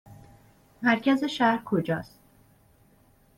مرکز 0.81 1.23
شهر 1.23 1.61
کجا 1.65 1.97
است؟ 1.97 2.19